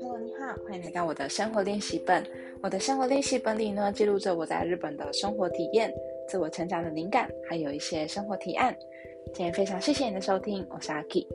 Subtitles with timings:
[0.00, 2.24] Hello，你好，欢迎来到我的生活练习本。
[2.62, 5.92] 我的生活练习本里呢，记录着我在日本的生活体验、
[6.28, 8.76] 自我成长的灵感，还有一些生活提案。
[9.34, 11.26] 今天非常谢谢你的收听，我是阿 K。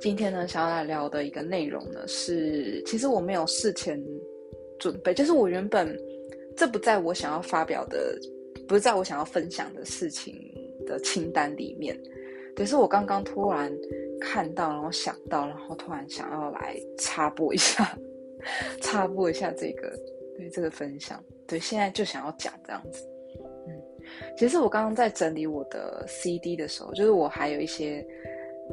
[0.00, 4.00] 今天呢，想要来聊的一个内容呢，是其实我没有事前
[4.78, 5.98] 准备，就是我原本
[6.56, 8.16] 这不在我想要发表的，
[8.68, 10.32] 不是在我想要分享的事情
[10.84, 11.98] 的清单里面。
[12.54, 13.72] 可是我刚刚突然
[14.20, 17.98] 看到，然后想到，然后突然想要来插播一下，
[18.80, 19.92] 插播一下这个
[20.36, 21.22] 对这个分享。
[21.46, 23.06] 对，现在就想要讲这样子。
[23.66, 23.82] 嗯，
[24.36, 28.06] 其实我刚刚在整理我的 CD 的时候，就是我还有一些。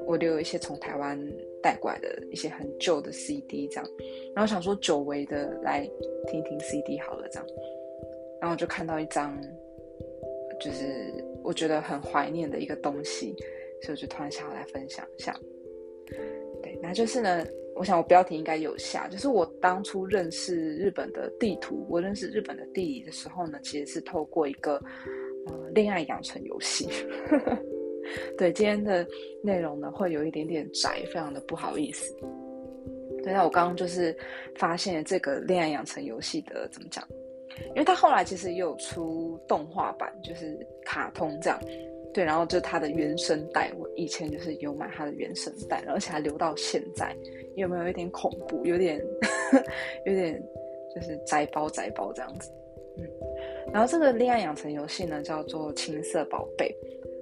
[0.07, 1.21] 我留有一些从台湾
[1.61, 3.85] 带过来的一些很旧的 CD，这样，
[4.33, 5.81] 然后想说久违的来
[6.27, 7.45] 听听 CD 好了，这样，
[8.39, 9.37] 然后就看到一张，
[10.61, 13.35] 就是我觉得很怀念的一个东西，
[13.81, 15.35] 所以我就突然想要来分享一下。
[16.61, 24.75] 对，那就是呢，我想我标题应该有下，就是我当初认识日本的地图，我认识日本的地理的时候呢，其实是透过一个
[25.47, 26.87] 呃恋爱养成游戏。
[28.37, 29.07] 对今天的
[29.41, 32.13] 内容呢，会有一点点窄，非常的不好意思。
[33.23, 34.15] 对，那我刚刚就是
[34.55, 37.07] 发现这个恋爱养成游戏的怎么讲？
[37.69, 41.59] 因为它后来其实也有出动画版，就是卡通这样。
[42.13, 47.15] 对，然后就它的原声带，我以前就是有买它的原声带，而且还留到现在。
[47.55, 48.65] 有没有一点恐怖？
[48.65, 49.01] 有点，
[50.05, 50.41] 有点
[50.93, 52.51] 就是宅包宅包这样子。
[52.97, 53.07] 嗯，
[53.71, 56.75] 然后这个恋爱养成游戏呢，叫做青色宝贝。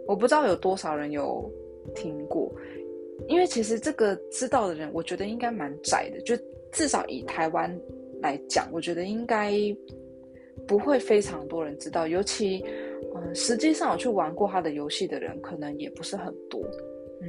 [0.07, 1.47] 我不知道有多少人有
[1.93, 2.51] 听过，
[3.27, 6.19] 因为其实这个知道的人，我觉得应该蛮窄的。
[6.21, 6.35] 就
[6.71, 7.79] 至少以台湾
[8.23, 9.51] 来讲，我觉得应该
[10.67, 12.07] 不会非常多人知道。
[12.07, 12.63] 尤其，
[13.15, 16.61] 嗯，实际上有去玩过他的游戏的人，可能也不是很多。
[17.21, 17.27] 嗯，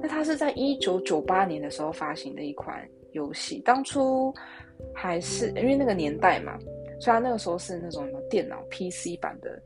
[0.00, 4.32] 那他是在一九九八年的时候发行的一款游戏，当初
[4.94, 6.58] 还是因为那个年代嘛，
[7.00, 9.60] 所以他那个时候是那种电脑 PC 版的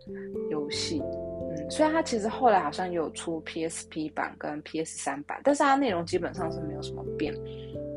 [0.50, 1.00] 游戏。
[1.00, 1.26] 嗯
[1.70, 7.34] 虽然它其实后来好像也有出 PSP 版跟 PS 三版，但是它内容基本上是没有什么变。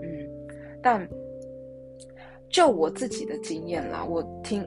[0.01, 0.27] 嗯，
[0.81, 1.07] 但
[2.49, 4.65] 就我自己的经验啦，我听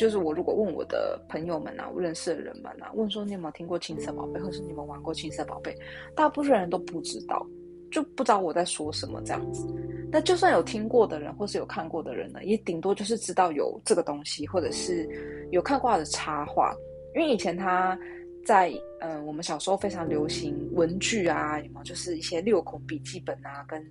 [0.00, 5.76] 就是我如果问我的朋友们啊，我认识的人们啊，问说你有没有听过青色宝贝，或是你们玩过青色宝贝，
[6.16, 7.46] 大部分人都不知道，
[7.92, 9.66] 就不知道我在说什么这样子。
[10.10, 15.06] 那就算有听过的人，或是有看过的人呢，也顶多就是知道有这个东西，或者是
[15.50, 16.74] 有看过的插画，
[17.14, 17.98] 因为以前他。
[18.42, 21.82] 在嗯，我们小时候非常流行文具啊，有没有？
[21.84, 23.86] 就是一些六孔笔记本啊，跟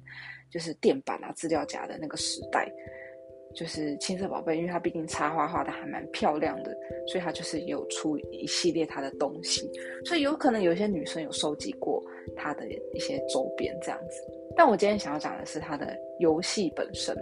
[0.50, 2.68] 就是垫板啊、资料夹的那个时代，
[3.56, 6.76] 就是青色宝贝，因为它毕竟插画画的还蛮漂亮的，
[7.08, 9.70] 所以它就是有出一系列它的东西，
[10.06, 12.04] 所以有可能有些女生有收集过
[12.36, 14.22] 它的一些周边这样子。
[14.56, 17.16] 但我今天想要讲的是它的游戏本身。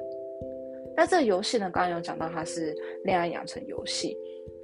[0.95, 4.17] 那这个游戏呢，刚刚有讲到它是恋爱养成游戏。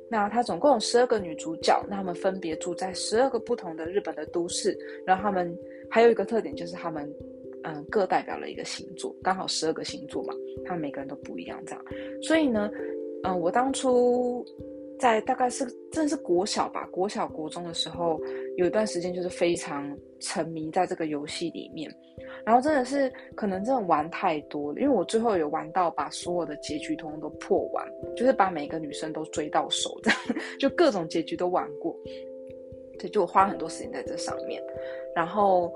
[0.09, 5.57] 那它总共有十二个女主角，那她们分别住在十二个不同的日本的都市，然后她们
[5.89, 7.11] 还有一个特点就是她们，
[7.63, 10.33] 嗯，各代表了一个星座，刚好十二个星座嘛，
[10.65, 11.83] 他们每个人都不一样这样，
[12.21, 12.69] 所以呢，
[13.23, 14.45] 嗯，我当初。
[14.99, 18.21] 在大概是真的是国小吧，国小国中的时候，
[18.55, 21.93] 有一段时间就是非常沉迷在这个游戏里面，
[22.45, 27.85] 然后真的是可能真的玩太多了，因为我最后有玩到把所有的结局通通都破完，
[28.15, 30.19] 就是把每个女生都追到手，这样
[30.57, 31.93] 就各种结局都玩过，
[32.97, 34.63] 对，就我花很多时间在这上面，
[35.13, 35.73] 然后。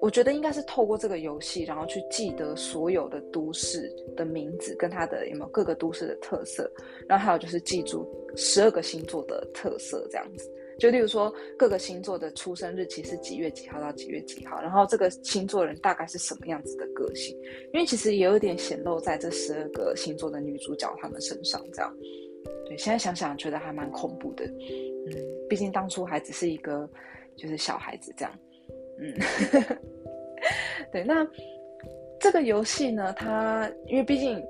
[0.00, 6.70] 我觉得应该是透过这个游戏，然后去记得所有的都市的名字跟它的有没有各个都市的特色，
[7.08, 10.50] 然后还有就是记住十二个星座的特色，这样子。
[10.78, 17.34] 就例如说各个星座的出生日期是几月几号到几月几号，然后这个星座人大概是什么样子的个性，
[17.72, 21.96] 因为其实也有点显露在这十二个星座的女主角她们身上，这样。
[22.66, 25.16] 对，现在想想觉得还蛮恐怖的，嗯，
[25.48, 26.86] 毕竟当初还只是一个
[27.36, 28.38] 就是小孩子这样。
[28.98, 29.12] 嗯，
[30.92, 31.26] 对，那
[32.18, 34.42] 这个游戏呢，它因为毕竟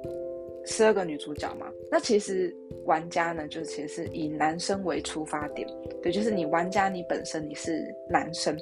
[0.64, 2.54] 十二个女主角嘛，那其实
[2.84, 5.66] 玩家呢，就其实是以男生为出发点，
[6.02, 8.56] 对，就是你玩家你本身你是男生，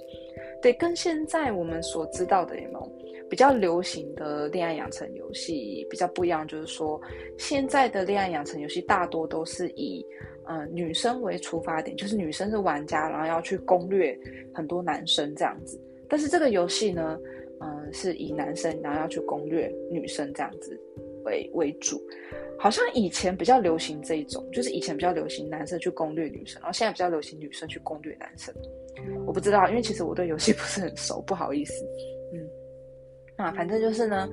[0.63, 2.93] 对，跟现在我们所知道的有没有
[3.29, 7.01] 比较流行的恋爱养成游戏比较不一样，就是说
[7.39, 10.05] 现在的恋爱养成游戏大多都是以。
[10.47, 14.15] 嗯，女生为出发点，就是女生是玩家，然后要去攻略
[14.53, 15.81] 很多男生这样子。
[16.07, 17.19] 但是这个游戏呢，
[17.63, 20.79] 嗯，是以男生然后要去攻略女生这样子
[21.25, 21.99] 为为主。
[22.59, 28.55] 好像以前比较流行这一种，就是以前比较流行男生去攻略女生，然后现在比较流行女生去攻略男生。
[29.27, 31.73] 我不知道，因为其实我对游戏不是很熟，不好意思。
[33.37, 34.29] 那，反正就是呢，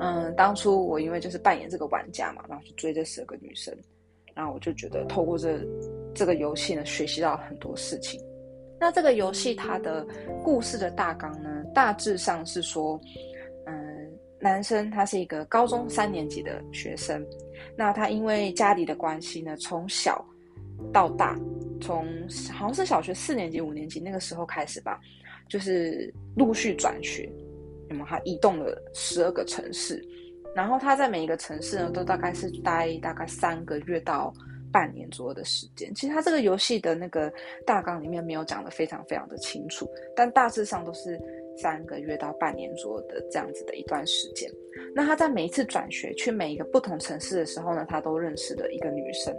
[0.00, 3.76] 嗯，当初我因为就是扮演这个玩家嘛，然后去追这十个女生，
[4.34, 5.60] 然后我就觉得透过这
[6.14, 8.20] 这个游戏呢，学习到很多事情。
[8.80, 10.06] 那这个游戏它的
[10.42, 12.98] 故事的大纲呢，大致上是说，
[13.66, 17.26] 嗯，男生他是一个高中三年级的学生，
[17.76, 20.24] 那他因为家里的关系呢，从小
[20.92, 21.36] 到大，
[21.80, 22.06] 从
[22.52, 25.00] 好像是小学四年级、五年级那个时候开始吧，
[25.48, 27.28] 就是陆续转学，
[27.88, 30.04] 那么他移动了十二个城市，
[30.54, 34.32] 然后他在每一个城市呢，都大概是待大概三个月到。
[34.70, 37.32] 半年左右的时间，其实他这个游戏的那个
[37.64, 41.18] 大纲里面没有讲的非常非常的清楚，但大致上都是
[41.56, 44.46] 三个月到半年左右的这样子的一段时间。
[44.94, 49.34] 那他在每一次转学去每一个不同城市的时候呢，他都认识了一个女生。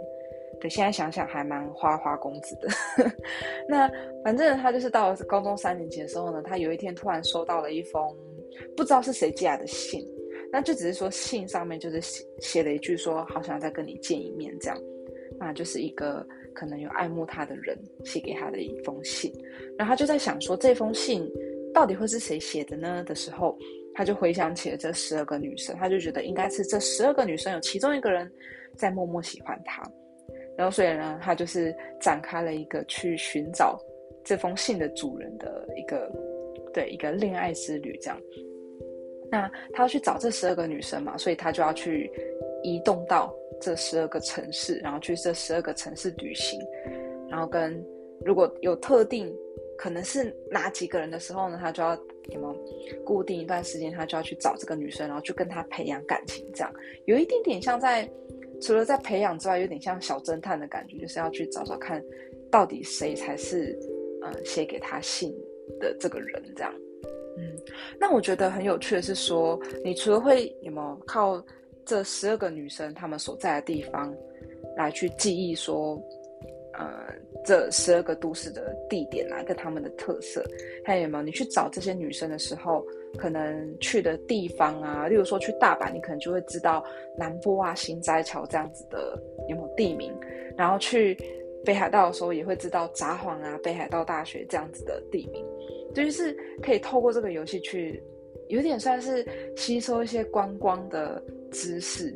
[0.60, 2.68] 对，现在想想还蛮花花公子的。
[3.68, 3.88] 那
[4.24, 8.02] 反正他就是到高中三年级的时候呢，他有一天突然收到了一封
[8.76, 10.06] 不知道是谁寄来的信，
[10.52, 14.78] 那就只是说信上面就是写写了一句说好想再跟你见一面这样。
[15.38, 19.32] 那就是一个可能有爱慕他的人写给他的一封信，
[19.78, 21.26] 然后他就在想说这封信
[21.72, 23.02] 到底会是谁写的呢？
[23.04, 23.56] 的时候，
[23.94, 28.30] 他就回想起了这十二个女生，他就觉得应该是这十二个女生有其中一个人
[28.76, 29.82] 在默默喜欢他，
[30.58, 33.78] 然后所以呢，他就是展开了一个去寻找
[34.22, 36.12] 这封信的主人的一个
[36.72, 38.20] 对一个恋爱之旅，这样。
[39.30, 42.10] 那他要去找这十二个女生嘛，所以他就要去
[42.62, 43.34] 移动到。
[43.62, 46.58] 这十二个城市，然后去这十二个城市旅行，
[47.28, 47.84] 然后跟
[48.24, 49.30] 如果有特定
[49.76, 51.94] 可能是哪几个人的时候呢，他就要
[52.30, 56.72] 有没有固定一段时间，他就要去找这个女生，然后去跟她培养感情，这样
[57.04, 58.10] 有一点点像在
[58.62, 62.02] 除了在培养之外，有点像小侦探的感觉，就是要去找找看
[62.50, 63.78] 到底谁才是
[64.24, 65.36] 嗯写给他信
[65.98, 66.72] 这个人，这样。
[67.38, 67.52] 嗯，
[67.98, 71.42] 那我觉得很有趣的是说，你除了会有没有靠。
[71.86, 74.14] 这十二个女生，她们所在的地方，
[74.76, 76.00] 来去记忆说，
[76.74, 77.12] 呃，
[77.44, 80.44] 这十二个都市的地点啊，跟他们的特色，
[80.84, 81.24] 还有没有？
[81.24, 86.84] 你去找这些女生的时候，可能去的地方啊，例如说去大阪，你可能就会知道
[87.16, 90.12] 南波啊、新斋桥这样子的有没有地名，
[90.56, 91.16] 然后去
[91.64, 95.44] 北海道的时候，也会知道札幌啊、北海道大学这样子的地名，
[95.94, 98.02] 就是可以透过这个游戏去。
[98.48, 99.24] 有点算是
[99.54, 101.22] 吸收一些观光的
[101.52, 102.12] 知识，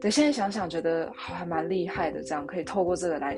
[0.00, 3.36] 对，现在想想觉得还蛮厉害的，这样可以透过这个来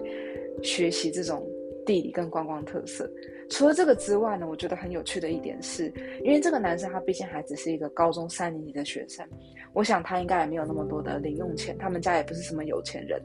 [0.62, 1.42] 学习这种
[1.86, 3.10] 地理跟观光特色。
[3.48, 5.90] 除了这个之外呢，我觉得很有趣的一点是，
[6.22, 9.26] 因为这个男生他毕竟还只是一个高中三年级的学生，
[9.72, 13.18] 我想他应该也没有那么多的零用钱，他们家也不是什么有钱人，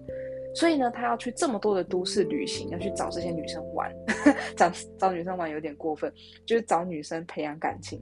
[0.56, 3.94] 所以呢，他要去这么多的都市旅行，要去找这些女生玩，
[4.58, 6.12] 找找女生玩有点过分，
[6.46, 8.00] 就是找女生培养感情。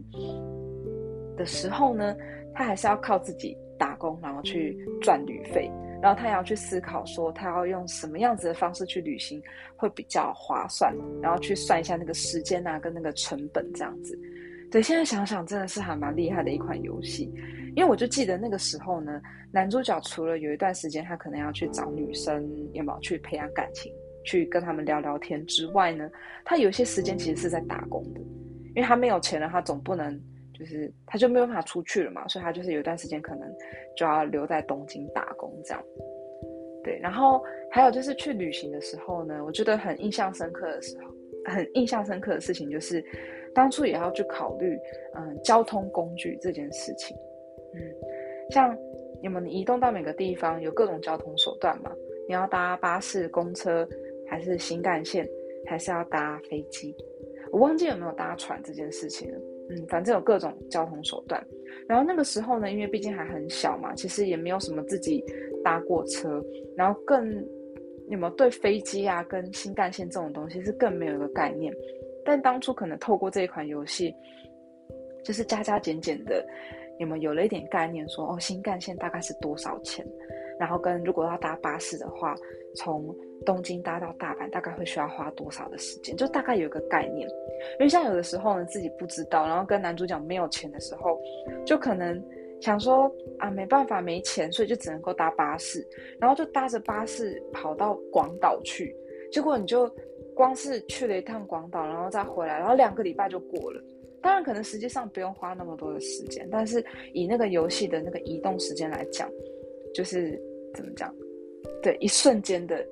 [1.36, 2.16] 的时候呢，
[2.54, 5.70] 他还是要靠自己打工，然后去赚旅费，
[6.02, 9.40] 然后他也要去思考说，他要用什么样子的方式去旅行
[9.76, 14.18] 会比较划算，然后去算一下那个时间啊，跟那个成本这样子。
[14.72, 17.32] 对，现在想想真的是还蛮厉害的一款游戏，
[17.78, 19.22] 因为我就记得那个时候呢，
[19.52, 22.44] 男主角除了有一段时间他可能要去找女生，
[22.74, 23.94] 有没有去培养感情，
[24.26, 26.10] 去跟他们聊聊天之外呢，
[26.44, 28.20] 他有些时间其实是在打工的，
[28.76, 30.20] 因为他没有钱了，他总不能。
[30.60, 33.48] 就是他就没有办法出去了嘛，所以他就是有一段时间可能
[33.96, 35.84] 就要留在东京打工这样。
[36.84, 41.14] 对，然后还有就是去旅行的时候呢，我觉得很印象深刻的时候，
[41.46, 43.06] 很印象深刻的事情就是，
[43.54, 44.76] 当初也要去考虑
[45.14, 47.16] 嗯交通工具这件事情。
[47.78, 48.76] 嗯，像
[49.22, 51.92] 你们移动到每个地方有各种交通手段嘛？
[52.28, 53.88] 你要搭巴士、公车，
[54.28, 55.28] 还是新干线，
[55.66, 56.96] 还是要搭飞机？
[57.52, 59.40] 我忘记有没有搭船这件事情了。
[59.70, 61.46] 嗯，反正有各种交通手段。
[61.88, 65.24] 然后那个时候呢，因为毕竟还很小嘛，其实也没有什么自己
[65.64, 66.44] 搭过车，
[66.76, 67.34] 然后更
[68.10, 71.74] 有没有对飞机啊跟新干线这种东西是更没有一个概念。
[72.26, 74.14] 但当初可能透过这一款游戏，
[75.24, 76.46] 就是加加减减的，
[77.00, 80.06] 你们有有了一点概念，说哦新干线大概是多少钱，
[80.58, 82.34] 然后跟如果要搭巴士的话，
[82.76, 83.14] 从
[83.46, 87.28] 东京搭到大阪大概会需要花多少的时间，就大概有一个概念。
[87.80, 91.20] 因为像有的时候呢，自己不知道，然后跟男主角没有钱的时候，
[91.66, 92.24] 就可能
[92.62, 95.86] 想说啊，没办法，没钱，所以就只能够搭巴士，
[96.20, 98.96] 然后就搭着巴士跑到广岛去。
[99.32, 99.94] 结果你就
[100.34, 103.84] 光是去了一趟广岛，然后再回来，然后两个礼拜就过了。
[104.22, 106.84] 当然，可能实际上不用花那么多的时间，但是
[107.14, 109.30] 以那个游戏的那个移动时间来讲，
[109.94, 110.42] 就是
[110.74, 111.14] 怎么讲？
[111.82, 112.86] 对，一瞬间的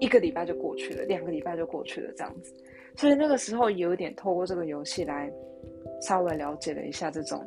[0.00, 2.52] 一个礼拜就过去了，两个礼拜就过去了，这样子。
[2.96, 5.30] 所以那个时候有点透过这个游戏来
[6.00, 7.46] 稍微了解了一下这种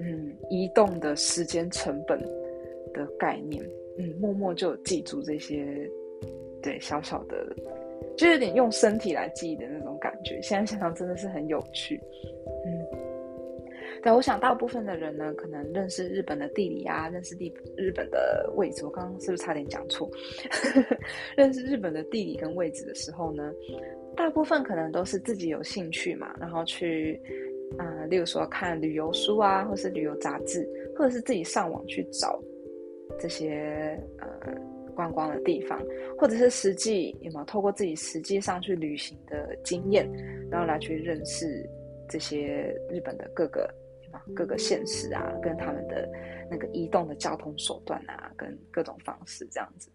[0.00, 2.20] 嗯移动的时间成本
[2.92, 3.62] 的概念，
[3.98, 5.90] 嗯，默默就记住这些
[6.62, 7.54] 对小小的。
[8.16, 12.00] 就有点用身体来记忆的那种感觉，现在想想真的是很有趣，
[12.64, 12.78] 嗯，
[14.02, 20.08] 对，我想大部分的人呢，可能认识日本的地理啊，认识地日本的位置，我刚刚是不是差点讲错？
[21.36, 23.52] 认识日本的地理跟位置的时候呢，
[24.16, 27.20] 大部分可能都是自己有兴趣嘛，然后去
[27.78, 32.40] 啊，例如说看旅游书啊，或是旅游杂志，或者是自己上网去找
[33.18, 34.73] 这些呃。
[34.94, 35.80] 观光的地方，
[36.18, 40.08] 或者是实际有没有透过自己实际上去旅行的经验，
[40.50, 41.68] 然后来去认识
[42.08, 43.68] 这些日本的各个
[44.34, 46.08] 各个县市啊，跟他们的
[46.50, 49.90] 那个移动的交通手段啊，跟各种方式这样子。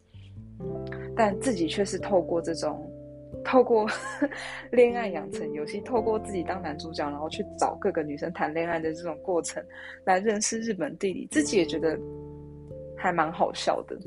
[1.16, 2.92] 但自己却是透过这种
[3.44, 3.88] 透过
[4.72, 9.64] 恋爱养成游戏，透过自己当男主角，然后去找各个女生谈恋爱的这种过程，
[10.06, 11.98] 来认识日本地理，自己也觉得。
[13.02, 13.98] 还蛮好笑的，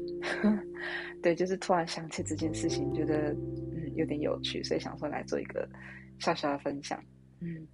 [1.22, 3.32] 对，就是突然想起这件事情，觉得
[3.72, 5.68] 嗯有点有趣，所以想说来做一个
[6.18, 7.02] 小小的分享。
[7.40, 7.66] 嗯，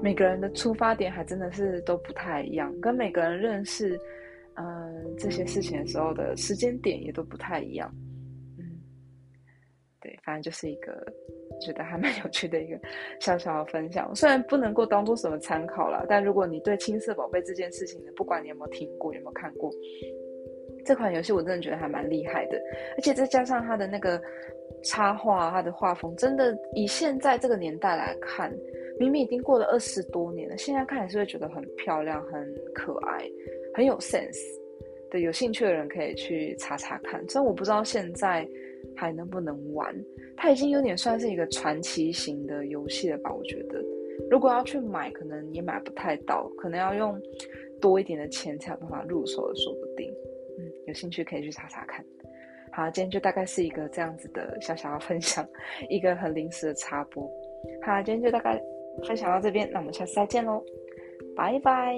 [0.00, 3.98] 每个人的出发点还真的是都不太一样，跟每个人认识
[4.54, 7.92] 嗯这些事情的时候的时间点也都不太一样。
[8.56, 8.78] 嗯，
[10.00, 11.04] 对，反正就是一个
[11.60, 12.78] 觉得还蛮 有趣的一个
[13.20, 19.72] 小小的分享，虽然不能够当做什么参考了，但如果你对青色宝贝这件事情呢，不管你有没有听过，有没有看过。
[20.86, 22.56] 这款游戏我真的觉得还蛮厉害的，
[22.96, 24.22] 而且再加上它的那个
[24.84, 28.50] 插画，它的画风真的以现在这个年代来看，
[28.98, 33.28] 明明已经过了二十多年了，现在看还是会觉得很漂亮、很可爱、
[33.74, 34.38] 很有 sense。
[35.10, 37.24] 对，有兴趣的人可以去查查看。
[37.28, 38.46] 虽然我不知道现在
[38.96, 39.94] 还能不能玩，
[40.36, 43.32] 它已经有点算是一个传奇型的游戏了吧？
[43.32, 43.80] 我觉得，
[44.30, 47.20] 如果要去买，可能也买不太到，可能要用
[47.80, 50.12] 多一点的钱才有办法入手，说不定。
[50.86, 52.04] 有兴趣可以去查查看。
[52.72, 55.46] 好，今天就大概是一个这样子的小小的分享，
[55.88, 57.30] 一个很临时的插播。
[57.82, 58.60] 好，今天就大概
[59.06, 60.62] 分享到这边，那我们下次再见喽，
[61.34, 61.96] 拜拜。